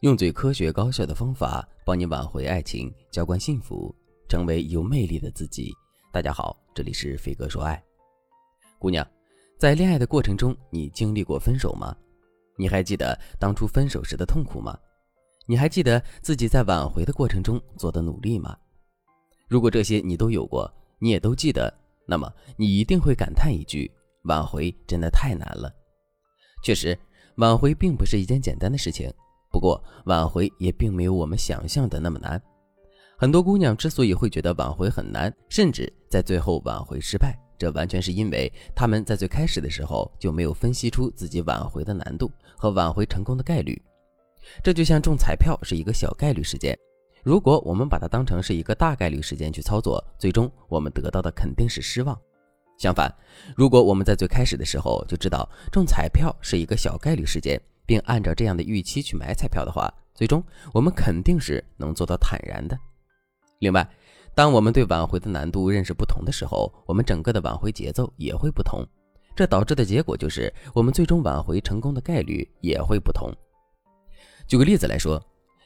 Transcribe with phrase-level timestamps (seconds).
[0.00, 3.92] 用最科学高效的方法帮你挽回爱情，浇灌幸福，
[4.28, 5.74] 成为有魅力的自己。
[6.12, 7.82] 大家好，这里是飞哥说爱。
[8.78, 9.04] 姑娘，
[9.58, 11.96] 在恋爱的过程中，你经历过分手吗？
[12.56, 14.78] 你还记得当初分手时的痛苦吗？
[15.46, 18.56] 你还记得自己在挽回的过程中做的努力吗？
[19.48, 21.76] 如果这些你都有过，你也都记得，
[22.06, 23.90] 那么你一定会感叹一句：
[24.26, 25.74] 挽回真的太难了。
[26.62, 26.96] 确实，
[27.38, 29.12] 挽回并不是一件简单的事情。
[29.50, 32.40] 不过，挽回也并没有我们想象的那么难。
[33.16, 43.80] 很多姑娘之所以会觉得挽回很难，甚至在最后挽回失败，这完全是因为她们在最开始的时候就没有分析出自己挽回的难度和挽回成功的概率。
[44.62, 46.78] 这就像中彩票是一个小概率事件，
[47.24, 52.16] 如果我们把它当成是一个大概率事件去操作，最终我们得到的肯定是失望。
[52.78, 53.12] 相反，
[53.56, 60.44] 如果我们在最开始的时候就知道中彩票是一个小概率事件，并按照这样的预期去买彩票的话，最终
[60.74, 62.78] 我们肯定是能做到坦然的。
[63.60, 63.88] 另外，
[64.34, 68.86] 当我们对挽回的难度认识不同的时候，我们整个的挽回节奏也会不同，
[69.34, 73.32] 这导致的结果就是我们最终挽回成功的概率也会不同。
[74.46, 75.18] 举个例子来说，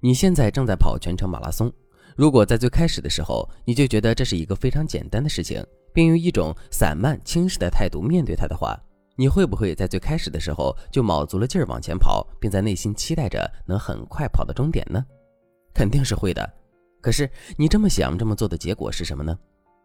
[0.00, 1.70] 你现在正在跑全程马拉松，
[2.16, 8.74] 如果在最开始的时候你就觉得这是一个非常简单的事情，并用一种散漫轻视的态度面对它的话，
[9.16, 15.04] 你会不会在最开始的时候就卯足了劲儿往前跑，并在内心期待着能很快跑到终点呢？
[15.74, 16.48] 肯定是会的。
[17.00, 19.36] 可是你这么想、这么做的结果是什么呢？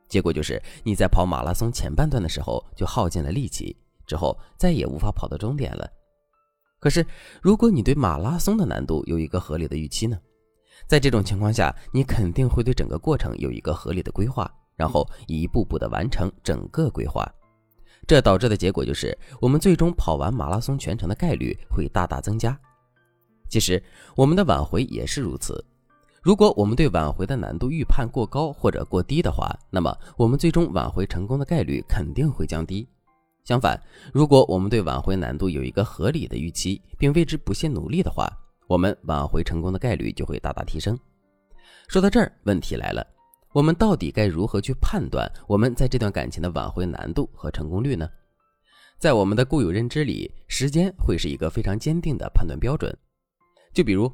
[0.09, 5.89] 结果就是你在跑马拉松前半段的时候就耗尽了力气，之后再也无法跑到终点了。
[6.79, 7.05] 可是
[7.41, 10.19] 如果你对马拉松的难度有一个合理的预期呢？
[10.88, 17.25] 在这种情况下，你肯定会对整个过程有一个合理的规划，然后一步步的完成整个规划。
[18.07, 22.57] 这导致的结果就是，我们最终跑完马拉松全程的概率会大大增加。
[23.47, 23.81] 其实，
[24.16, 25.63] 我们的挽回也是如此。
[26.22, 32.88] 如果我们对挽回的难度预判过高或者过低的话，那么我们最终挽回成功的概率肯定会降低。
[33.44, 33.81] 相反，
[34.13, 38.31] 如果我们对挽回难度有一个合理的预期，并为之不懈努力的话，
[38.68, 40.97] 我们挽回成功的概率就会大大提升。
[41.88, 43.06] 说到这儿，问题来了。
[43.53, 48.09] 我们到底该如何去判断我们在这段感情的挽回难度和成功率呢？
[48.97, 52.95] 在我们的固有认知里，时间会是一个非常坚定的判断标准。
[53.73, 54.09] 就比如，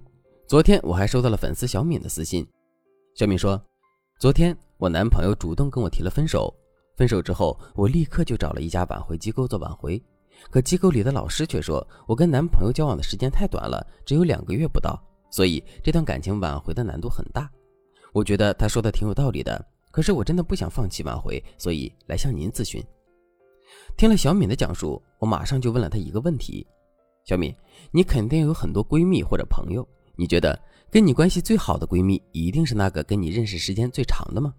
[0.48, 2.48] 昨天我还收到了粉丝小敏的私信。
[3.14, 3.62] 小敏说，
[4.18, 6.52] 昨天我男朋友主动跟我提了分手，
[6.96, 10.02] 分手之后我立刻就找了一家挽回机构做挽回，
[10.50, 15.00] 可机构里的老师却说我跟男朋友交往的时间太短了，只有两个月不到，
[15.30, 17.48] 所以这段感情挽回的难度很大。
[18.18, 22.84] 我觉得他说的挺有道理的，可是我真的不想放弃挽回，所以来向您咨询。
[23.96, 26.66] 听了小敏的讲述，我马上就问了她一个问题：
[27.26, 27.56] 小敏，
[27.92, 34.52] 你肯定有很多闺蜜或者朋友，你觉得跟你关系最好的闺蜜一定是那个跟你认识时间最长的吗？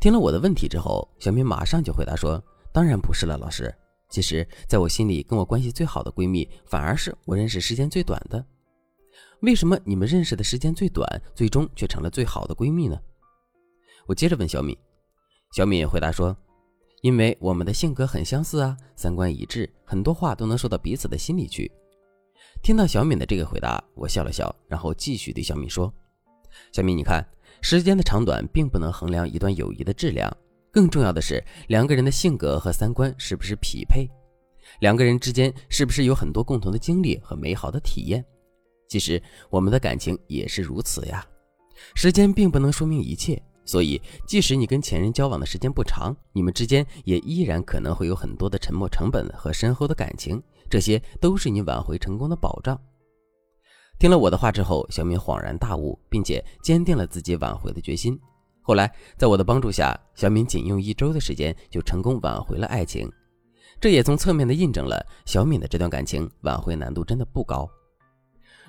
[0.00, 2.42] 听了我的问题之后，小敏马上就回答说
[2.72, 3.70] ：“当然不是了，老师。
[4.08, 8.42] 其实，在我心里，跟我关系最好的闺蜜反而是我认识时间最短的。”
[9.40, 12.98] 为什么你们认识的时间最短，最终却成了最好的闺蜜呢？
[14.06, 14.76] 我接着问小敏，
[15.52, 16.34] 小敏回答说
[17.02, 21.70] ：“因为我们的性格很相似啊，三观一致，很多话都能说到彼此的心里去。”
[22.62, 25.92] 听到小敏的这个回答，我笑了笑，然后继续对小敏说
[26.72, 27.24] ：“小敏，你看，
[27.60, 30.34] 时间的长短并不能衡量一段友谊的质量，
[30.72, 34.08] 更重要的是两个人的性格和三观是不是匹配，
[34.80, 38.24] 两个人之间是不是有很多共同的经历和美好的体验。”
[38.88, 41.26] 其实我们的感情也是如此呀，
[41.94, 52.80] 时间并不能说明一切，所以即使你跟前任交往的时间不长，你们之间也依然可能会有很多的沉默成本和深厚的感情，这些都是你挽回成功的保障。
[53.98, 58.18] 听了我的话之后，小敏恍然大悟，并且坚定了自己挽回的决心。
[58.60, 63.10] 后来在我的帮助下，小敏仅用一周的时间就成功挽回了爱情，
[63.80, 67.68] 这也从侧面的印证了小敏的这段感情挽回难度真的不高。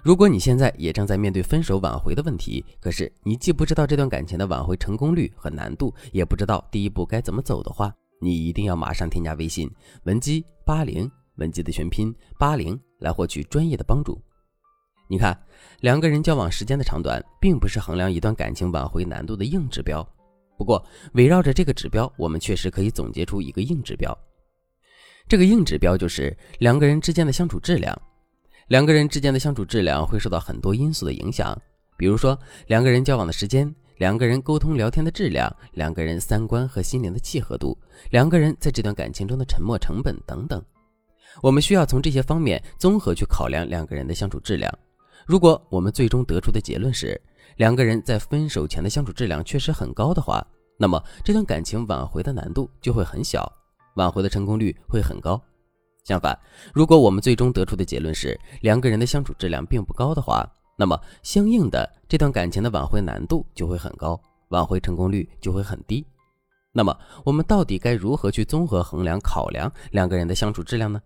[0.04, 9.70] 如果你现在也正在面对分手挽回的问题，可是你既不知道这段感情的挽回成功率和难度，也不知道第一步该怎么走的话，你一定要马上添加微信
[10.04, 14.22] 文姬八零，文姬的全拼八零，来获取专业的帮助。
[15.10, 15.38] 你看，
[15.82, 20.08] 两个人交往时间的长短，并不是衡量一段感情挽回难度的硬指标。
[20.58, 20.84] 不过，
[21.14, 24.18] 围绕着这个指标，我们确实可以总结出一个硬指标。
[25.28, 28.02] 这个硬指标就是两个人之间的相处质量。
[28.68, 31.58] 两个人之间的相处质量会受到很多因素的影响，
[31.98, 32.38] 比如说
[32.68, 37.78] 两个人交往的时间、两个人沟通聊天的质量、两个人三观和心灵的契合度、
[38.12, 40.62] 两个人在这段感情中的沉没成本等等。
[41.42, 44.70] 我们需要从这些方面综合去考量两个人的相处质量。
[45.26, 47.20] 如果我们最终得出的结论是
[47.56, 50.46] 两个人在分手前的相处质量确实很高的话，
[50.78, 53.50] 那么这段感情挽回的难度就会很小，
[53.96, 55.42] 挽回的成功率会很高。
[56.08, 56.40] 相反，
[56.74, 64.18] 如果我们最终得出的结论是两个人的相处质量并不高的话，那么相应的这段感情的挽回难度就会很高，
[64.48, 66.06] 挽回成功率就会很低。
[66.72, 71.02] 那么我们到底该如何去综合衡量考量两个人的相处质量呢？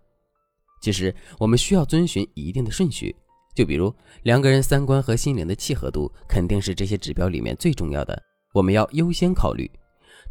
[0.80, 3.12] 其实我们需要遵循一定的顺序，
[3.56, 8.22] 就比如两个人三观和心灵的契合度肯定是这些指标里面最重要的，
[8.54, 9.68] 我们要优先考虑。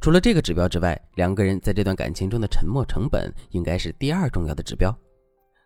[0.01, 4.93] 除了这个指标之外，两个人在这段感情中的沉默成本应该是第二重要的指标，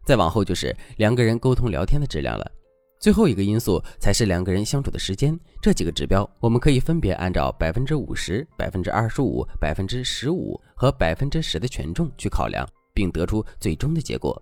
[0.03, 2.51] 再往后就是两个人沟通聊天的质量了，
[2.99, 5.39] 最后一个因素才是两个人相处的时间。
[5.61, 14.39] 这几个指标，我们可以分别按照百分之五十、百分之二十五、百分之十五和百分之十的权重去考量，并得出最终的结果。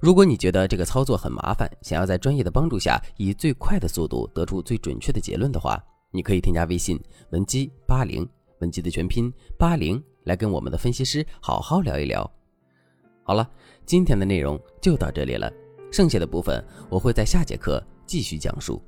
[0.00, 5.80] 如果你觉得这个操作很麻烦，想要在专业的帮助下以最快的速度得出最准确的结论的话，
[6.10, 8.28] 你可以添加微信文姬八零。
[8.58, 12.28] 本期的全拼八零，来跟我们的分析师好好聊一聊。
[13.22, 13.48] 好了，
[13.84, 15.52] 今天的内容就到这里了，
[15.92, 18.82] 剩下的部分我会在下节课继续讲述。